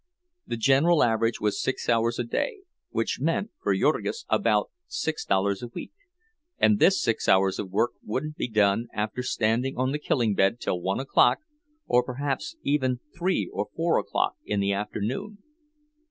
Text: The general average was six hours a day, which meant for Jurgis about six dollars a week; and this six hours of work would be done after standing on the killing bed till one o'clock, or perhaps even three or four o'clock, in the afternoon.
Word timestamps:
The 0.47 0.57
general 0.57 1.03
average 1.03 1.39
was 1.39 1.61
six 1.61 1.87
hours 1.87 2.17
a 2.17 2.23
day, 2.23 2.61
which 2.89 3.19
meant 3.21 3.51
for 3.61 3.75
Jurgis 3.75 4.25
about 4.29 4.71
six 4.87 5.23
dollars 5.25 5.61
a 5.61 5.67
week; 5.67 5.91
and 6.57 6.79
this 6.79 6.99
six 6.99 7.29
hours 7.29 7.59
of 7.59 7.69
work 7.69 7.91
would 8.03 8.33
be 8.33 8.47
done 8.47 8.87
after 8.95 9.21
standing 9.21 9.77
on 9.77 9.91
the 9.91 9.99
killing 9.99 10.33
bed 10.33 10.59
till 10.59 10.81
one 10.81 10.99
o'clock, 10.99 11.41
or 11.85 12.01
perhaps 12.01 12.55
even 12.63 12.99
three 13.15 13.47
or 13.53 13.67
four 13.75 13.99
o'clock, 13.99 14.37
in 14.43 14.59
the 14.59 14.73
afternoon. 14.73 15.37